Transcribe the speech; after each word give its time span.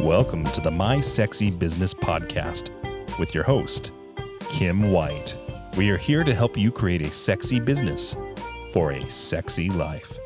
Welcome 0.00 0.44
to 0.44 0.60
the 0.60 0.70
My 0.70 1.00
Sexy 1.00 1.50
Business 1.50 1.92
Podcast 1.92 2.70
with 3.18 3.34
your 3.34 3.42
host, 3.42 3.90
Kim 4.50 4.92
White. 4.92 5.34
We 5.76 5.90
are 5.90 5.96
here 5.96 6.22
to 6.22 6.32
help 6.32 6.56
you 6.56 6.70
create 6.70 7.02
a 7.02 7.12
sexy 7.12 7.58
business 7.58 8.14
for 8.72 8.92
a 8.92 9.10
sexy 9.10 9.68
life. 9.70 10.16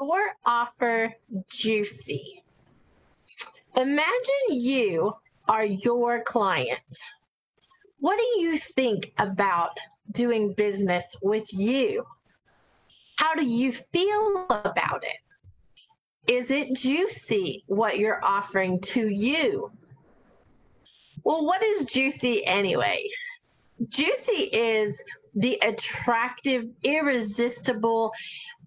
Your 0.00 0.22
offer 0.46 1.16
juicy. 1.50 2.44
Imagine 3.76 4.50
you 4.50 5.12
are 5.48 5.64
your 5.64 6.22
client. 6.22 6.96
What 7.98 8.18
do 8.18 8.40
you 8.40 8.56
think 8.56 9.12
about 9.18 9.76
doing 10.12 10.54
business 10.56 11.16
with 11.22 11.48
you? 11.52 12.06
How 13.16 13.34
do 13.34 13.44
you 13.44 13.72
feel 13.72 14.46
about 14.48 15.02
it? 15.02 15.16
Is 16.30 16.52
it 16.52 16.76
juicy 16.76 17.64
what 17.66 17.98
you're 17.98 18.24
offering 18.24 18.78
to 18.82 19.08
you? 19.08 19.72
Well, 21.24 21.44
what 21.44 21.60
is 21.60 21.92
juicy 21.92 22.46
anyway? 22.46 23.04
Juicy 23.88 24.48
is 24.52 25.02
the 25.34 25.60
attractive, 25.64 26.66
irresistible, 26.84 28.12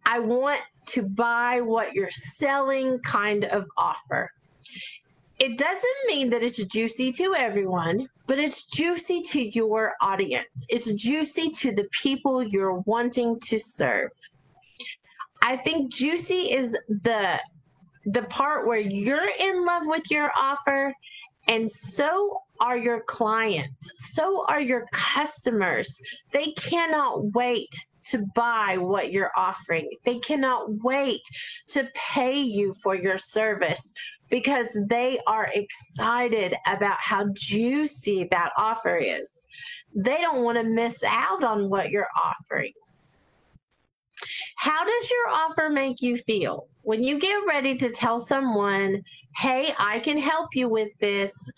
I 0.05 0.19
want 0.19 0.59
to 0.87 1.07
buy 1.07 1.61
what 1.61 1.93
you're 1.93 2.09
selling 2.09 2.99
kind 2.99 3.45
of 3.45 3.65
offer. 3.77 4.29
It 5.39 5.57
doesn't 5.57 5.97
mean 6.07 6.31
that 6.31 6.43
it's 6.43 6.61
juicy 6.65 7.13
to 7.13 7.33
everyone, 7.37 8.09
but 8.27 8.39
it's 8.39 8.67
juicy 8.67 9.21
to 9.21 9.41
your 9.57 9.93
audience. 10.01 10.65
It's 10.67 10.91
juicy 10.91 11.49
to 11.61 11.73
the 11.73 11.87
people 12.01 12.43
you're 12.43 12.79
wanting 12.85 13.39
to 13.39 13.57
serve. 13.57 14.11
I 15.41 15.55
think 15.55 15.93
juicy 15.93 16.53
is 16.53 16.77
the 16.87 17.39
the 18.05 18.23
part 18.23 18.67
where 18.67 18.79
you're 18.79 19.29
in 19.39 19.65
love 19.65 19.83
with 19.85 20.09
your 20.11 20.31
offer 20.37 20.93
and 21.47 21.69
so 21.69 22.37
are 22.61 22.77
your 22.77 23.03
clients. 23.03 23.89
So 24.13 24.45
are 24.47 24.61
your 24.61 24.87
customers. 24.93 25.99
They 26.31 26.51
cannot 26.53 27.33
wait 27.33 27.73
to 28.05 28.25
buy 28.35 28.77
what 28.79 29.11
you're 29.11 29.31
offering. 29.37 29.89
They 30.05 30.19
cannot 30.19 30.83
wait 30.83 31.21
to 31.69 31.87
pay 31.95 32.39
you 32.39 32.73
for 32.83 32.95
your 32.95 33.17
service 33.17 33.93
because 34.29 34.77
they 34.87 35.19
are 35.27 35.49
excited 35.53 36.55
about 36.67 36.97
how 36.99 37.27
juicy 37.33 38.27
that 38.31 38.51
offer 38.57 38.97
is. 38.97 39.45
They 39.95 40.21
don't 40.21 40.43
want 40.43 40.57
to 40.57 40.63
miss 40.63 41.03
out 41.03 41.43
on 41.43 41.69
what 41.69 41.91
you're 41.91 42.09
offering. 42.23 42.73
How 44.63 44.85
does 44.85 45.11
your 45.11 45.27
offer 45.41 45.69
make 45.69 46.01
you 46.01 46.15
feel? 46.15 46.69
When 46.83 47.03
you 47.03 47.19
get 47.19 47.35
ready 47.45 47.75
to 47.75 47.91
tell 47.91 48.21
someone, 48.21 49.03
hey, 49.35 49.73
I 49.77 49.99
can 49.99 50.17
help 50.17 50.55
you 50.55 50.69
with 50.69 50.87
this, 51.01 51.51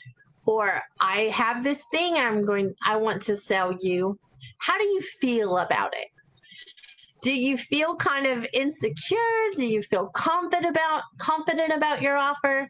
or 0.48 0.82
I 1.00 1.30
have 1.32 1.64
this 1.64 1.86
thing 1.92 2.16
I'm 2.16 2.44
going, 2.44 2.74
I 2.84 2.96
want 2.96 3.22
to 3.22 3.38
sell 3.38 3.76
you. 3.80 4.18
How 4.58 4.80
do 4.80 4.86
you 4.86 5.02
feel 5.02 5.60
about 5.60 5.94
it? 5.96 6.08
Do 7.22 7.32
you 7.32 7.58
feel 7.58 7.96
kind 7.96 8.26
of 8.26 8.48
insecure? 8.54 9.52
Do 9.56 9.68
you 9.68 9.84
feel 9.84 10.08
confident 10.08 10.66
about 10.66 11.04
confident 11.20 11.74
about 11.74 12.02
your 12.02 12.18
offer? 12.18 12.68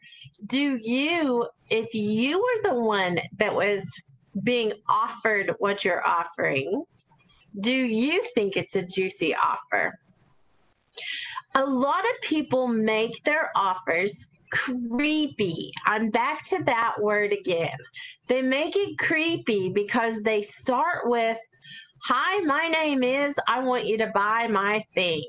Do 0.48 0.78
you, 0.82 1.48
if 1.70 1.94
you 1.94 2.40
were 2.40 2.74
the 2.74 2.82
one 2.82 3.20
that 3.38 3.56
was 3.56 3.90
being 4.44 4.74
offered 4.90 5.54
what 5.60 5.86
you're 5.86 6.06
offering, 6.06 6.84
do 7.62 7.72
you 7.72 8.22
think 8.36 8.58
it's 8.58 8.76
a 8.76 8.86
juicy 8.86 9.34
offer? 9.34 9.98
A 11.56 11.66
lot 11.66 12.04
of 12.04 12.22
people 12.22 12.68
make 12.68 13.24
their 13.24 13.50
offers 13.56 14.28
creepy. 14.52 15.72
I'm 15.86 16.10
back 16.10 16.44
to 16.46 16.64
that 16.66 16.96
word 17.02 17.34
again. 17.34 17.78
They 18.28 18.42
make 18.42 18.76
it 18.76 18.98
creepy 18.98 19.72
because 19.72 20.22
they 20.22 20.42
start 20.42 21.02
with, 21.06 21.38
Hi, 22.04 22.40
my 22.42 22.68
name 22.68 23.04
is, 23.04 23.36
I 23.48 23.60
want 23.62 23.86
you 23.86 23.98
to 24.00 24.08
buy 24.08 24.48
my 24.48 24.84
thing. 24.94 25.24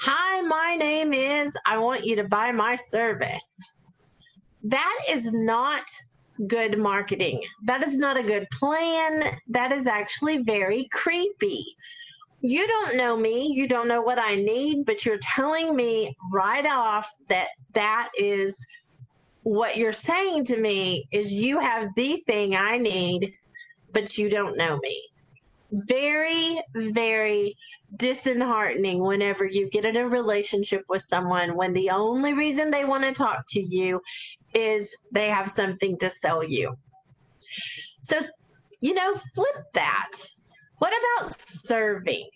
Hi, 0.00 0.40
my 0.42 0.76
name 0.76 1.12
is, 1.12 1.56
I 1.66 1.78
want 1.78 2.04
you 2.04 2.16
to 2.16 2.24
buy 2.24 2.52
my 2.52 2.76
service. 2.76 3.58
That 4.64 4.98
is 5.08 5.32
not 5.32 5.84
good 6.48 6.78
marketing. 6.78 7.40
That 7.64 7.82
is 7.84 7.96
not 7.96 8.18
a 8.18 8.22
good 8.22 8.46
plan. 8.52 9.38
That 9.48 9.72
is 9.72 9.86
actually 9.86 10.42
very 10.42 10.88
creepy 10.92 11.64
you 12.50 12.66
don't 12.66 12.96
know 12.96 13.16
me, 13.16 13.52
you 13.52 13.68
don't 13.68 13.88
know 13.88 14.02
what 14.02 14.18
I 14.18 14.36
need, 14.36 14.84
but 14.86 15.04
you're 15.04 15.18
telling 15.20 15.74
me 15.74 16.14
right 16.32 16.66
off 16.66 17.10
that 17.28 17.48
that 17.72 18.10
is 18.18 18.66
what 19.42 19.76
you're 19.76 19.92
saying 19.92 20.44
to 20.46 20.58
me 20.58 21.06
is 21.12 21.32
you 21.32 21.60
have 21.60 21.88
the 21.94 22.16
thing 22.26 22.56
I 22.56 22.78
need, 22.78 23.32
but 23.92 24.18
you 24.18 24.28
don't 24.28 24.56
know 24.56 24.78
me. 24.78 25.02
Very, 25.70 26.60
very 26.74 27.56
disheartening 27.94 29.00
whenever 29.00 29.46
you 29.46 29.70
get 29.70 29.84
in 29.84 29.96
a 29.96 30.08
relationship 30.08 30.82
with 30.88 31.02
someone 31.02 31.54
when 31.54 31.72
the 31.72 31.90
only 31.90 32.32
reason 32.32 32.70
they 32.70 32.84
want 32.84 33.04
to 33.04 33.12
talk 33.12 33.44
to 33.48 33.60
you 33.60 34.00
is 34.52 34.96
they 35.12 35.28
have 35.28 35.48
something 35.48 35.96
to 35.98 36.10
sell 36.10 36.42
you. 36.42 36.76
So, 38.00 38.18
you 38.80 38.94
know, 38.94 39.14
flip 39.14 39.64
that 39.74 40.12
what 40.78 40.92
about 40.92 41.34
serving? 41.34 42.28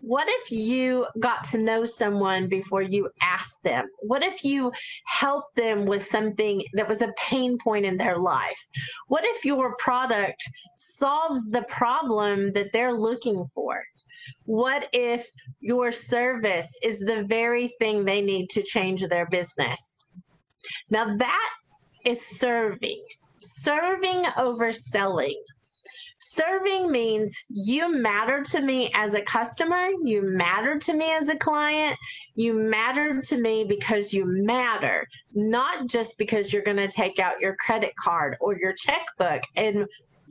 What 0.00 0.28
if 0.28 0.50
you 0.50 1.06
got 1.18 1.44
to 1.44 1.58
know 1.58 1.86
someone 1.86 2.46
before 2.46 2.82
you 2.82 3.08
asked 3.22 3.62
them? 3.62 3.86
What 4.02 4.22
if 4.22 4.44
you 4.44 4.70
helped 5.06 5.56
them 5.56 5.86
with 5.86 6.02
something 6.02 6.62
that 6.74 6.88
was 6.88 7.00
a 7.00 7.14
pain 7.16 7.56
point 7.56 7.86
in 7.86 7.96
their 7.96 8.18
life? 8.18 8.60
What 9.08 9.24
if 9.24 9.46
your 9.46 9.74
product 9.76 10.42
solves 10.76 11.46
the 11.46 11.62
problem 11.62 12.50
that 12.50 12.70
they're 12.72 12.92
looking 12.92 13.46
for? 13.54 13.82
What 14.44 14.88
if 14.92 15.26
your 15.60 15.90
service 15.90 16.78
is 16.82 17.00
the 17.00 17.24
very 17.24 17.68
thing 17.78 18.04
they 18.04 18.20
need 18.20 18.50
to 18.50 18.62
change 18.62 19.02
their 19.06 19.26
business? 19.26 20.04
Now, 20.90 21.16
that 21.16 21.50
is 22.04 22.26
serving, 22.26 23.02
serving 23.38 24.24
over 24.36 24.72
selling. 24.72 25.42
Serving 26.34 26.90
means 26.90 27.44
you 27.48 27.92
matter 27.92 28.42
to 28.42 28.60
me 28.60 28.90
as 28.92 29.14
a 29.14 29.22
customer, 29.22 29.90
you 30.02 30.20
matter 30.20 30.80
to 30.80 30.92
me 30.92 31.12
as 31.12 31.28
a 31.28 31.36
client, 31.36 31.96
you 32.34 32.54
matter 32.54 33.20
to 33.20 33.38
me 33.38 33.62
because 33.62 34.12
you 34.12 34.24
matter, 34.26 35.06
not 35.32 35.86
just 35.86 36.18
because 36.18 36.52
you're 36.52 36.62
going 36.62 36.76
to 36.76 36.88
take 36.88 37.20
out 37.20 37.40
your 37.40 37.54
credit 37.54 37.92
card 38.02 38.34
or 38.40 38.58
your 38.58 38.72
checkbook 38.72 39.42
and 39.54 39.86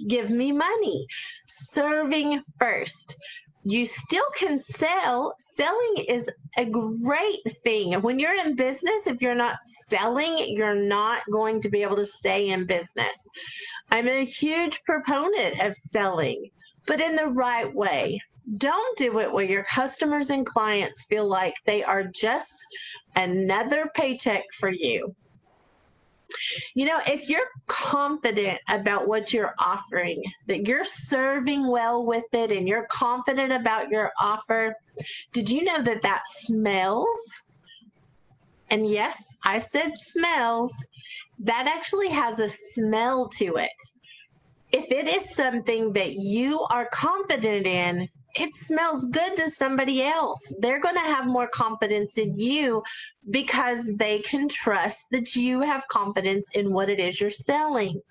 give 0.10 0.30
me 0.30 0.52
money. 0.52 1.08
Serving 1.46 2.42
first 2.60 3.16
you 3.64 3.86
still 3.86 4.26
can 4.36 4.60
sell. 4.60 5.34
Selling 5.38 6.06
is 6.08 6.30
a 6.58 6.66
great 6.66 7.40
thing. 7.64 7.94
When 8.02 8.20
you're 8.20 8.36
in 8.46 8.56
business, 8.56 9.08
if 9.08 9.22
you're 9.22 9.36
not 9.36 9.62
selling, 9.62 10.38
you're 10.56 10.76
not 10.76 11.24
going 11.32 11.62
to 11.62 11.70
be 11.70 11.82
able 11.82 11.96
to 11.96 12.06
stay 12.06 12.50
in 12.50 12.66
business. 12.66 13.30
I'm 13.90 14.08
a 14.08 14.26
huge 14.26 14.84
proponent 14.84 15.62
of 15.62 15.76
selling, 15.76 16.50
but 16.88 17.00
in 17.00 17.16
the 17.16 17.28
right 17.28 17.74
way. 17.74 18.22
Don't 18.58 18.98
do 18.98 19.20
it 19.20 19.32
where 19.32 19.46
your 19.46 19.64
customers 19.64 20.30
and 20.30 20.46
clients 20.46 21.06
feel 21.06 21.26
like 21.26 21.54
they 21.66 21.82
are 21.82 22.04
just 22.04 22.54
another 23.16 23.90
paycheck 23.96 24.44
for 24.60 24.70
you. 24.70 25.16
You 26.76 26.86
know, 26.86 27.00
if 27.08 27.30
you're 27.30 27.50
confident 27.68 28.60
about 28.70 29.08
what 29.08 29.34
you're 29.34 29.54
offering, 29.64 30.22
that 30.48 30.68
you're 30.68 30.84
serving 30.84 31.68
well 31.68 32.06
with 32.06 32.26
it, 32.34 32.52
and 32.52 32.68
you're 32.68 32.88
confident 32.92 33.52
about 33.52 33.90
your 33.90 34.12
offer, 34.20 34.76
did 35.32 35.50
you 35.50 35.64
know 35.64 35.82
that 35.82 36.02
that 36.04 36.24
smells? 36.28 37.44
And 38.70 38.90
yes, 38.90 39.38
I 39.44 39.60
said 39.60 39.92
smells 39.96 40.74
that 41.40 41.68
actually 41.68 42.10
has 42.10 42.40
a 42.40 42.50
smell 42.50 43.28
to 43.38 43.56
it. 43.58 43.72
If 44.72 44.92
it 44.92 45.08
is 45.08 45.36
something 45.36 45.94
that 45.94 46.14
you 46.14 46.66
are 46.72 46.88
confident 46.92 47.68
in, 47.68 48.10
it 48.36 48.56
smells 48.56 49.06
good 49.06 49.38
to 49.38 49.50
somebody 49.50 50.02
else. 50.02 50.56
They're 50.60 50.82
going 50.82 50.96
to 50.96 51.02
have 51.02 51.28
more 51.28 51.48
confidence 51.48 52.18
in 52.18 52.34
you 52.38 52.84
because 53.30 53.92
they 53.96 54.20
can 54.20 54.48
trust 54.50 55.08
that 55.12 55.36
you 55.36 55.62
have 55.62 55.88
confidence 55.88 56.56
in 56.56 56.74
what 56.74 56.90
it 56.90 57.00
is 57.00 57.22
you're 57.22 57.30
selling. 57.30 58.02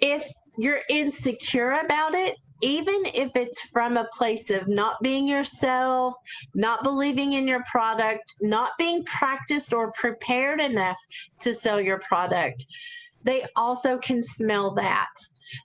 If 0.00 0.26
you're 0.58 0.82
insecure 0.90 1.72
about 1.72 2.14
it, 2.14 2.36
even 2.60 3.02
if 3.14 3.30
it's 3.36 3.70
from 3.70 3.96
a 3.96 4.08
place 4.12 4.50
of 4.50 4.66
not 4.68 4.96
being 5.00 5.28
yourself, 5.28 6.14
not 6.54 6.82
believing 6.82 7.34
in 7.34 7.46
your 7.46 7.62
product, 7.70 8.34
not 8.40 8.72
being 8.78 9.04
practiced 9.04 9.72
or 9.72 9.92
prepared 9.92 10.60
enough 10.60 10.98
to 11.40 11.54
sell 11.54 11.80
your 11.80 12.00
product, 12.00 12.66
they 13.22 13.46
also 13.56 13.96
can 13.98 14.22
smell 14.22 14.72
that. 14.74 15.08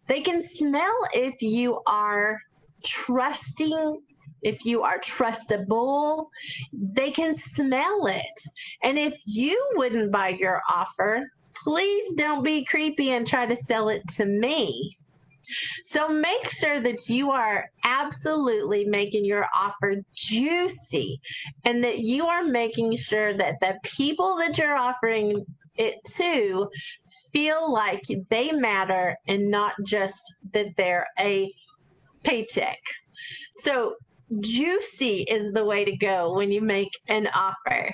They 0.07 0.21
can 0.21 0.41
smell 0.41 0.95
if 1.13 1.41
you 1.41 1.81
are 1.87 2.39
trusting 2.83 4.01
if 4.43 4.65
you 4.65 4.83
are 4.83 4.99
trustable, 4.99 6.27
they 6.73 7.11
can 7.11 7.33
smell 7.33 8.07
it. 8.07 8.39
And 8.83 8.99
if 8.99 9.17
you 9.25 9.59
wouldn't 9.75 10.11
buy 10.11 10.35
your 10.37 10.61
offer, 10.69 11.29
please 11.63 12.13
don't 12.15 12.43
be 12.43 12.65
creepy 12.65 13.11
and 13.11 13.25
try 13.25 13.45
to 13.45 13.55
sell 13.55 13.89
it 13.89 14.07
to 14.09 14.25
me. 14.25 14.97
So 15.83 16.07
make 16.07 16.49
sure 16.49 16.79
that 16.81 17.09
you 17.09 17.31
are 17.31 17.69
absolutely 17.83 18.85
making 18.85 19.25
your 19.25 19.47
offer 19.57 19.95
juicy 20.15 21.19
and 21.65 21.83
that 21.83 21.99
you 21.99 22.25
are 22.27 22.43
making 22.43 22.95
sure 22.95 23.33
that 23.33 23.59
the 23.59 23.77
people 23.83 24.37
that 24.37 24.57
you're 24.57 24.77
offering 24.77 25.45
it 25.75 25.95
to 26.15 26.69
feel 27.31 27.71
like 27.71 28.03
they 28.29 28.51
matter 28.51 29.17
and 29.27 29.49
not 29.49 29.73
just 29.85 30.35
that 30.53 30.67
they're 30.77 31.07
a 31.19 31.51
paycheck. 32.23 32.79
So 33.53 33.95
juicy 34.39 35.23
is 35.23 35.53
the 35.53 35.65
way 35.65 35.85
to 35.85 35.95
go 35.95 36.33
when 36.33 36.51
you 36.51 36.61
make 36.61 36.91
an 37.07 37.27
offer. 37.33 37.91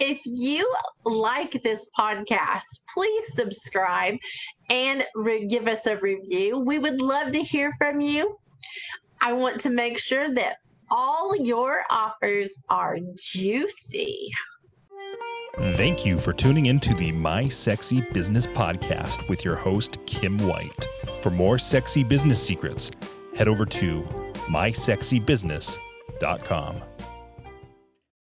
If 0.00 0.20
you 0.24 0.72
like 1.04 1.62
this 1.62 1.88
podcast, 1.98 2.80
please 2.92 3.34
subscribe 3.34 4.16
and 4.68 5.04
re- 5.14 5.46
give 5.46 5.68
us 5.68 5.86
a 5.86 5.96
review. 5.98 6.58
We 6.58 6.78
would 6.78 7.00
love 7.00 7.32
to 7.32 7.42
hear 7.42 7.72
from 7.78 8.00
you. 8.00 8.38
I 9.20 9.32
want 9.32 9.60
to 9.60 9.70
make 9.70 9.98
sure 9.98 10.32
that 10.34 10.56
all 10.90 11.36
your 11.36 11.82
offers 11.90 12.62
are 12.68 12.98
juicy. 13.14 14.30
Thank 15.56 16.04
you 16.04 16.18
for 16.18 16.32
tuning 16.32 16.66
into 16.66 16.94
the 16.94 17.12
My 17.12 17.48
Sexy 17.48 18.00
Business 18.12 18.46
Podcast 18.46 19.28
with 19.28 19.44
your 19.44 19.54
host, 19.54 19.98
Kim 20.04 20.36
White. 20.38 20.88
For 21.20 21.30
more 21.30 21.58
sexy 21.58 22.02
business 22.02 22.42
secrets, 22.42 22.90
head 23.36 23.48
over 23.48 23.66
to 23.66 24.02
mysexybusiness.com. 24.48 26.82